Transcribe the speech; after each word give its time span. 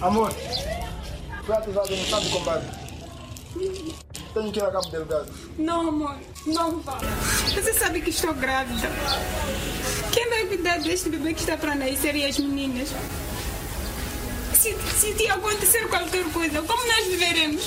Amor, 0.00 0.32
foi 1.44 1.56
ativado 1.56 1.90
no 1.90 2.02
estado 2.02 2.22
de 2.22 2.30
combate. 2.30 2.66
Tenho 4.32 4.52
que 4.52 4.58
ir 4.60 4.62
a 4.62 4.70
Cabo 4.70 4.88
Delgado. 4.90 5.32
Não, 5.58 5.88
amor, 5.88 6.16
não 6.46 6.78
vá. 6.80 6.98
Você 7.52 7.74
sabe 7.74 8.00
que 8.00 8.10
estou 8.10 8.32
grávida. 8.34 8.88
Quem 10.12 10.28
vai 10.30 10.46
cuidar 10.46 10.78
deste 10.78 11.08
bebê 11.08 11.34
que 11.34 11.40
está 11.40 11.56
para 11.56 11.74
nascer 11.74 12.14
e 12.14 12.24
as 12.24 12.38
meninas? 12.38 12.90
Se, 14.54 14.72
se 14.74 15.14
te 15.14 15.28
acontecer 15.28 15.88
qualquer 15.88 16.24
coisa, 16.32 16.62
como 16.62 16.86
nós 16.86 17.06
viveremos? 17.06 17.66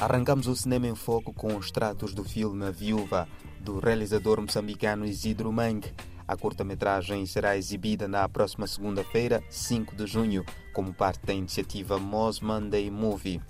Arrancamos 0.00 0.48
o 0.48 0.56
cinema 0.56 0.88
em 0.88 0.96
foco 0.96 1.32
com 1.32 1.56
os 1.56 1.70
tratos 1.70 2.12
do 2.12 2.24
filme 2.24 2.66
A 2.66 2.70
Viúva, 2.72 3.28
do 3.60 3.78
realizador 3.78 4.40
moçambicano 4.40 5.06
Isidro 5.06 5.52
Mangue. 5.52 5.92
A 6.26 6.36
curta-metragem 6.36 7.26
será 7.26 7.54
exibida 7.56 8.08
na 8.08 8.26
próxima 8.26 8.66
segunda-feira, 8.66 9.42
5 9.50 9.94
de 9.94 10.06
junho, 10.06 10.44
como 10.72 10.94
parte 10.94 11.26
da 11.26 11.34
iniciativa 11.34 11.98
Moz 11.98 12.40
Monday 12.40 12.90
Movie. 12.90 13.42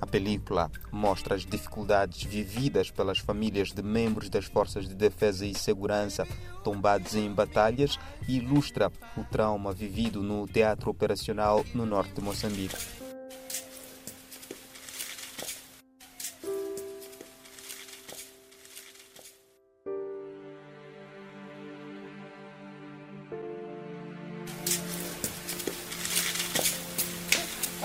A 0.00 0.06
película 0.06 0.70
mostra 0.90 1.34
as 1.34 1.44
dificuldades 1.44 2.22
vividas 2.24 2.90
pelas 2.90 3.18
famílias 3.18 3.70
de 3.70 3.82
membros 3.82 4.30
das 4.30 4.46
forças 4.46 4.88
de 4.88 4.94
defesa 4.94 5.44
e 5.44 5.54
segurança 5.54 6.26
tombados 6.64 7.14
em 7.14 7.30
batalhas 7.30 7.98
e 8.26 8.38
ilustra 8.38 8.90
o 9.16 9.22
trauma 9.24 9.72
vivido 9.72 10.22
no 10.22 10.46
teatro 10.46 10.90
operacional 10.90 11.64
no 11.74 11.84
norte 11.84 12.14
de 12.14 12.22
Moçambique. 12.22 13.01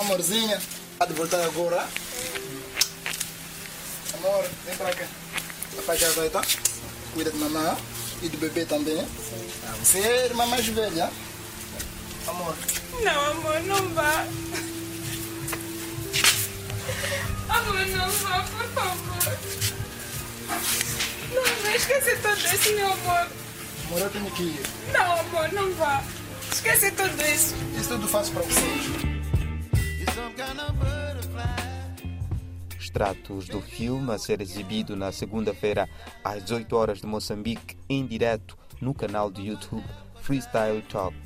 Amorzinha, 0.08 0.58
há 1.02 1.06
de 1.06 1.12
voltar 1.12 1.44
agora. 1.44 1.86
Amor, 4.14 4.46
vem 4.66 4.76
pra 4.78 4.94
cá. 4.96 5.06
Papai 5.76 5.98
já 5.98 6.10
vai, 6.12 6.30
tá? 6.30 6.42
Cuida 7.14 7.30
de 7.30 7.38
mamãe 7.38 7.76
e 8.22 8.30
do 8.30 8.38
bebê 8.38 8.64
também. 8.64 9.06
Ah, 9.68 9.76
Você 9.84 10.00
é 10.00 10.22
a 10.22 10.26
irmã 10.28 10.46
mais 10.46 10.66
velha. 10.66 11.12
Amor, 12.26 12.56
Não, 13.04 13.32
amor, 13.32 13.60
não 13.64 13.90
vá. 13.90 14.26
Amor, 17.50 17.86
não 17.88 18.10
vá, 18.10 18.44
por 18.44 18.66
favor. 18.70 19.38
Não, 21.36 21.64
não 21.64 21.76
esquece 21.76 22.16
tudo 22.16 22.56
isso, 22.56 22.74
meu 22.76 22.94
amor. 22.94 23.28
amor, 23.88 24.00
eu 24.00 24.10
tenho 24.10 24.32
que 24.32 24.44
ir. 24.44 24.62
Não, 24.94 25.20
amor, 25.20 25.52
não 25.52 25.74
vá. 25.74 26.02
Esquece 26.50 26.92
tudo 26.92 27.22
isso. 27.24 27.54
Isso 27.78 27.90
tudo 27.90 28.08
faço 28.08 28.32
para 28.32 28.44
vocês. 28.44 29.17
Extratos 32.80 33.48
do 33.48 33.60
filme 33.60 34.12
a 34.12 34.20
ser 34.20 34.40
exibido 34.40 34.96
na 34.96 35.12
segunda-feira 35.12 35.90
às 36.24 36.44
18 36.44 36.76
horas 36.76 37.02
de 37.02 37.08
Moçambique, 37.08 37.76
em 37.90 38.06
direto 38.06 38.56
no 38.80 38.94
canal 38.94 39.32
do 39.32 39.42
YouTube 39.42 39.84
Freestyle 40.22 40.84
Talk. 40.84 41.18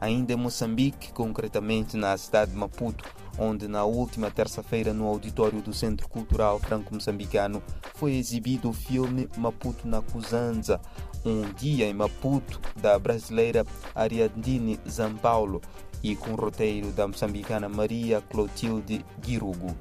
Ainda 0.00 0.32
em 0.32 0.36
Moçambique, 0.36 1.12
concretamente 1.12 1.96
na 1.96 2.16
cidade 2.16 2.50
de 2.50 2.56
Maputo, 2.56 3.17
onde 3.38 3.68
na 3.68 3.84
última 3.84 4.30
terça-feira 4.30 4.92
no 4.92 5.06
auditório 5.06 5.62
do 5.62 5.72
Centro 5.72 6.08
Cultural 6.08 6.58
Franco-Moçambicano 6.58 7.62
foi 7.94 8.14
exibido 8.14 8.70
o 8.70 8.72
filme 8.72 9.28
Maputo 9.36 9.86
na 9.86 10.02
Cusanza, 10.02 10.80
um 11.24 11.42
dia 11.52 11.86
em 11.86 11.94
Maputo 11.94 12.60
da 12.76 12.98
brasileira 12.98 13.64
Ariadne 13.94 14.78
Zampaulo 14.88 15.60
e 16.02 16.14
com 16.14 16.34
roteiro 16.34 16.90
da 16.92 17.06
moçambicana 17.06 17.68
Maria 17.68 18.20
Clotilde 18.20 19.04
Girugo. 19.22 19.76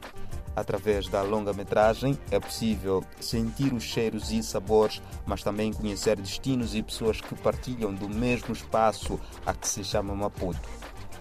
Através 0.56 1.07
da 1.07 1.22
longa-metragem 1.22 2.18
é 2.31 2.39
possível 2.39 3.03
sentir 3.19 3.72
os 3.74 3.84
cheiros 3.84 4.31
e 4.31 4.41
sabores, 4.41 5.00
mas 5.24 5.44
também 5.44 5.72
conhecer 5.72 6.16
destinos 6.19 6.74
e 6.74 6.81
pessoas 6.81 7.22
que 7.22 7.35
partilham 7.35 7.94
do 7.94 8.09
mesmo 8.09 8.53
espaço 8.53 9.19
a 9.45 9.53
que 9.53 9.68
se 9.68 9.84
chama 9.84 10.16
Maputo. 10.16 10.68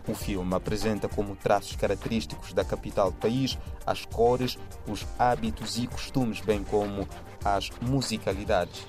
O 0.08 0.14
filme 0.14 0.54
apresenta 0.54 1.08
como 1.08 1.34
traços 1.34 1.74
característicos 1.74 2.52
da 2.52 2.64
capital 2.64 3.10
do 3.10 3.16
país 3.18 3.58
as 3.84 4.04
cores, 4.04 4.58
os 4.86 5.06
hábitos 5.18 5.78
e 5.78 5.86
costumes, 5.86 6.40
bem 6.40 6.62
como 6.62 7.08
as 7.44 7.70
musicalidades. 7.80 8.86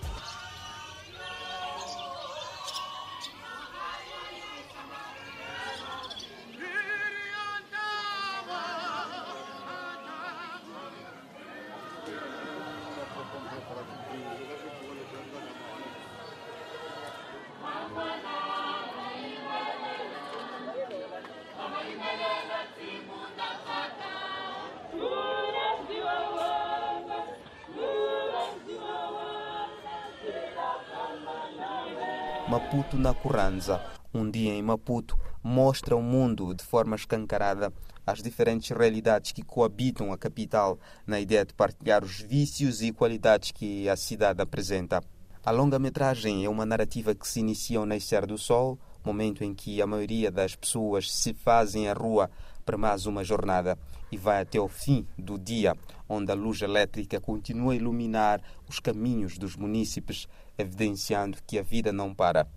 Maputo 32.49 32.95
na 32.97 33.13
Curranza. 33.13 33.81
Um 34.13 34.31
dia 34.31 34.53
em 34.53 34.61
Maputo 34.61 35.19
mostra 35.43 35.95
ao 35.95 36.01
mundo 36.01 36.53
de 36.53 36.63
forma 36.63 36.95
escancarada 36.95 37.73
as 38.05 38.23
diferentes 38.23 38.69
realidades 38.69 39.33
que 39.33 39.41
coabitam 39.41 40.13
a 40.13 40.17
capital 40.17 40.79
na 41.05 41.19
ideia 41.19 41.43
de 41.43 41.53
partilhar 41.53 42.05
os 42.05 42.21
vícios 42.21 42.81
e 42.81 42.93
qualidades 42.93 43.51
que 43.51 43.89
a 43.89 43.97
cidade 43.97 44.41
apresenta. 44.41 45.03
A 45.43 45.51
longa-metragem 45.51 46.45
é 46.45 46.49
uma 46.49 46.65
narrativa 46.65 47.13
que 47.13 47.27
se 47.27 47.41
inicia 47.41 47.79
ao 47.79 47.85
nascer 47.85 48.25
do 48.25 48.37
sol, 48.37 48.79
momento 49.03 49.43
em 49.43 49.53
que 49.53 49.81
a 49.81 49.87
maioria 49.87 50.31
das 50.31 50.55
pessoas 50.55 51.11
se 51.13 51.33
fazem 51.33 51.89
à 51.89 51.93
rua 51.93 52.29
para 52.65 52.77
mais 52.77 53.05
uma 53.05 53.23
jornada 53.23 53.77
e 54.11 54.17
vai 54.17 54.41
até 54.41 54.59
o 54.59 54.67
fim 54.67 55.05
do 55.17 55.37
dia, 55.37 55.73
onde 56.07 56.31
a 56.31 56.35
luz 56.35 56.61
elétrica 56.61 57.19
continua 57.19 57.73
a 57.73 57.75
iluminar 57.75 58.41
os 58.67 58.79
caminhos 58.79 59.37
dos 59.37 59.55
munícipes, 59.55 60.27
evidenciando 60.57 61.37
que 61.45 61.59
a 61.59 61.63
vida 61.63 61.91
não 61.91 62.13
para. 62.13 62.47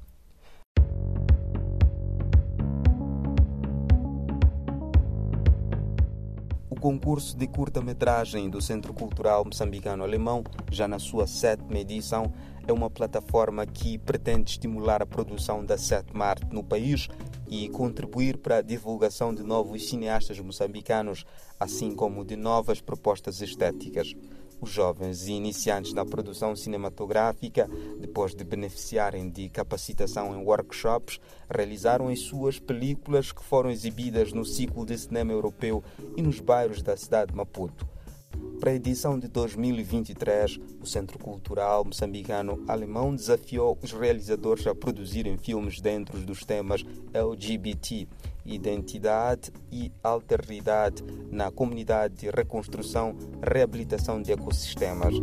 O 6.71 6.77
concurso 6.81 7.37
de 7.37 7.47
curta-metragem 7.47 8.49
do 8.49 8.61
Centro 8.61 8.95
Cultural 8.95 9.45
Moçambicano 9.45 10.03
Alemão, 10.03 10.43
já 10.71 10.89
na 10.89 10.99
sua 10.99 11.27
sétima 11.27 11.79
edição, 11.79 12.33
é 12.67 12.73
uma 12.73 12.89
plataforma 12.89 13.67
que 13.67 13.99
pretende 13.99 14.53
estimular 14.53 15.03
a 15.03 15.07
produção 15.07 15.65
da 15.65 15.77
sétima 15.77 16.27
arte 16.27 16.47
no 16.53 16.63
país 16.63 17.09
e 17.49 17.69
contribuir 17.69 18.39
para 18.39 18.59
a 18.59 18.63
divulgação 18.63 19.35
de 19.35 19.43
novos 19.43 19.89
cineastas 19.89 20.39
moçambicanos, 20.39 21.25
assim 21.59 21.95
como 21.95 22.25
de 22.25 22.37
novas 22.37 22.81
propostas 22.81 23.43
estéticas. 23.43 24.15
Os 24.61 24.71
jovens 24.71 25.27
e 25.27 25.33
iniciantes 25.33 25.95
na 25.95 26.05
produção 26.05 26.55
cinematográfica, 26.55 27.69
depois 27.99 28.35
de 28.35 28.45
beneficiarem 28.45 29.31
de 29.31 29.49
capacitação 29.49 30.35
em 30.35 30.45
workshops, 30.45 31.19
realizaram 31.49 32.09
as 32.09 32.21
suas 32.21 32.59
películas 32.59 33.33
que 33.33 33.43
foram 33.43 33.71
exibidas 33.71 34.33
no 34.33 34.45
ciclo 34.45 34.85
de 34.85 34.99
cinema 34.99 35.33
europeu 35.33 35.83
e 36.15 36.21
nos 36.21 36.41
bairros 36.41 36.83
da 36.83 36.97
cidade 36.97 37.31
de 37.31 37.37
Maputo. 37.37 37.89
Para 38.61 38.73
a 38.73 38.75
edição 38.75 39.19
de 39.19 39.27
2023, 39.27 40.61
o 40.83 40.87
Centro 40.87 41.19
Cultural 41.19 41.83
Moçambicano 41.83 42.63
Alemão 42.69 43.15
desafiou 43.15 43.79
os 43.83 43.93
realizadores 43.93 44.67
a 44.67 44.75
produzirem 44.75 45.39
filmes 45.39 45.81
dentro 45.81 46.19
dos 46.19 46.45
temas 46.45 46.85
LGBT, 47.15 48.07
identidade 48.45 49.51
e 49.71 49.93
alteridade 50.03 51.03
na 51.31 51.51
comunidade 51.51 52.15
de 52.15 52.31
reconstrução 52.31 53.15
reabilitação 53.43 54.21
de 54.21 54.33
ecossistemas. 54.33 55.15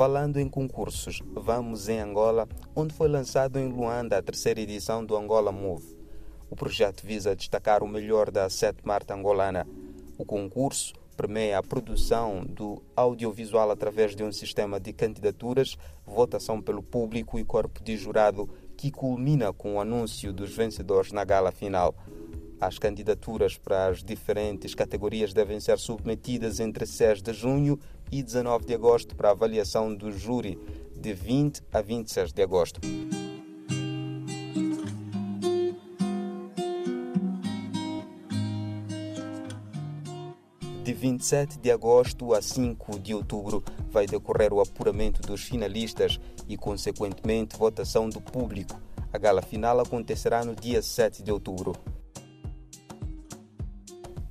Falando 0.00 0.38
em 0.38 0.48
concursos, 0.48 1.20
vamos 1.34 1.86
em 1.86 2.00
Angola, 2.00 2.48
onde 2.74 2.94
foi 2.94 3.06
lançado 3.06 3.58
em 3.58 3.68
Luanda 3.68 4.16
a 4.16 4.22
terceira 4.22 4.58
edição 4.58 5.04
do 5.04 5.14
Angola 5.14 5.52
Move. 5.52 5.94
O 6.48 6.56
projeto 6.56 7.06
visa 7.06 7.36
destacar 7.36 7.82
o 7.82 7.86
melhor 7.86 8.30
da 8.30 8.48
sétima 8.48 8.94
arte 8.94 9.12
angolana. 9.12 9.68
O 10.16 10.24
concurso 10.24 10.94
permeia 11.20 11.58
a 11.58 11.62
produção 11.62 12.42
do 12.48 12.82
audiovisual 12.96 13.70
através 13.70 14.16
de 14.16 14.24
um 14.24 14.32
sistema 14.32 14.80
de 14.80 14.90
candidaturas, 14.90 15.76
votação 16.06 16.62
pelo 16.62 16.82
público 16.82 17.38
e 17.38 17.44
corpo 17.44 17.84
de 17.84 17.94
jurado 17.94 18.48
que 18.74 18.90
culmina 18.90 19.52
com 19.52 19.74
o 19.74 19.80
anúncio 19.80 20.32
dos 20.32 20.56
vencedores 20.56 21.12
na 21.12 21.22
gala 21.22 21.52
final. 21.52 21.94
As 22.58 22.78
candidaturas 22.78 23.58
para 23.58 23.88
as 23.88 24.02
diferentes 24.02 24.74
categorias 24.74 25.34
devem 25.34 25.60
ser 25.60 25.78
submetidas 25.78 26.58
entre 26.58 26.86
6 26.86 27.20
de 27.20 27.34
junho 27.34 27.78
e 28.10 28.22
19 28.22 28.64
de 28.64 28.74
agosto 28.74 29.14
para 29.14 29.30
avaliação 29.30 29.94
do 29.94 30.10
júri, 30.10 30.58
de 30.96 31.12
20 31.12 31.62
a 31.70 31.82
26 31.82 32.32
de 32.32 32.42
agosto. 32.42 32.80
De 40.82 40.94
27 40.94 41.58
de 41.58 41.70
agosto 41.70 42.32
a 42.32 42.40
5 42.40 42.98
de 42.98 43.14
outubro 43.14 43.62
vai 43.90 44.06
decorrer 44.06 44.52
o 44.52 44.60
apuramento 44.60 45.20
dos 45.20 45.42
finalistas 45.42 46.18
e, 46.48 46.56
consequentemente, 46.56 47.56
votação 47.56 48.08
do 48.08 48.20
público. 48.20 48.80
A 49.12 49.18
gala 49.18 49.42
final 49.42 49.78
acontecerá 49.78 50.42
no 50.42 50.56
dia 50.56 50.80
7 50.80 51.22
de 51.22 51.30
outubro. 51.30 51.74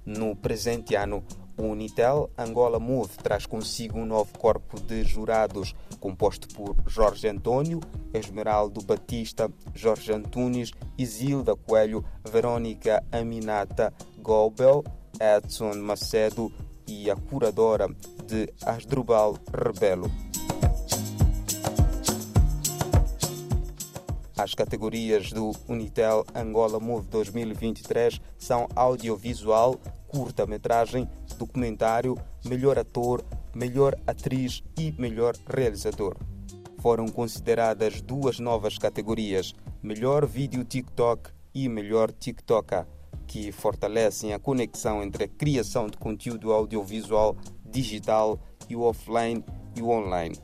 No 0.03 0.35
presente 0.35 0.95
ano, 0.95 1.23
o 1.55 1.63
Unitel 1.63 2.31
Angola 2.35 2.79
Move 2.79 3.15
traz 3.17 3.45
consigo 3.45 3.99
um 3.99 4.05
novo 4.05 4.35
corpo 4.39 4.79
de 4.79 5.03
jurados, 5.03 5.75
composto 5.99 6.47
por 6.55 6.75
Jorge 6.87 7.27
Antônio, 7.27 7.79
Esmeraldo 8.11 8.81
Batista, 8.81 9.51
Jorge 9.75 10.11
Antunes, 10.11 10.71
Isilda 10.97 11.55
Coelho, 11.55 12.03
Verônica 12.23 13.03
Aminata 13.11 13.93
Gobel, 14.17 14.83
Edson 15.19 15.75
Macedo 15.75 16.51
e 16.87 17.09
a 17.09 17.15
curadora 17.15 17.87
de 18.25 18.51
Asdrubal 18.65 19.37
Rebelo. 19.53 20.11
As 24.39 24.53
categorias 24.53 25.33
do 25.33 25.51
Unitel 25.67 26.25
Angola 26.33 26.79
Move 26.79 27.07
2023 27.09 28.21
são 28.37 28.69
audiovisual, 28.73 29.75
curta-metragem, 30.07 31.09
documentário, 31.37 32.17
melhor 32.45 32.79
ator, 32.79 33.21
melhor 33.53 33.99
atriz 34.07 34.63
e 34.77 34.93
melhor 34.97 35.35
realizador. 35.45 36.15
Foram 36.79 37.07
consideradas 37.09 38.01
duas 38.01 38.39
novas 38.39 38.77
categorias, 38.77 39.53
melhor 39.83 40.25
vídeo 40.25 40.63
TikTok 40.63 41.31
e 41.53 41.67
melhor 41.67 42.09
TikToker, 42.09 42.87
que 43.29 43.51
fortalecem 43.51 44.33
a 44.33 44.39
conexão 44.39 45.03
entre 45.03 45.25
a 45.25 45.27
criação 45.27 45.85
de 45.85 45.97
conteúdo 45.97 46.51
audiovisual 46.51 47.37
digital 47.63 48.39
e 48.67 48.75
o 48.75 48.81
offline 48.81 49.45
e 49.75 49.83
o 49.83 49.89
online. 49.89 50.35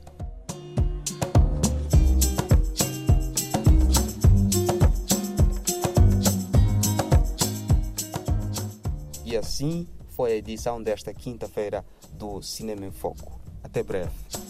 E 9.24 9.36
assim 9.36 9.88
foi 10.10 10.34
a 10.34 10.36
edição 10.36 10.80
desta 10.80 11.12
quinta-feira 11.12 11.84
do 12.12 12.40
Cinema 12.40 12.86
em 12.86 12.92
Foco. 12.92 13.40
Até 13.64 13.82
breve. 13.82 14.45